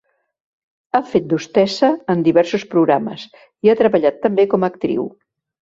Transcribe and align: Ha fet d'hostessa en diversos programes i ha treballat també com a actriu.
Ha 0.93 1.01
fet 1.09 1.27
d'hostessa 1.33 1.91
en 2.15 2.25
diversos 2.29 2.65
programes 2.73 3.29
i 3.69 3.75
ha 3.75 3.79
treballat 3.85 4.21
també 4.29 4.51
com 4.55 4.67
a 4.69 4.75
actriu. 4.75 5.11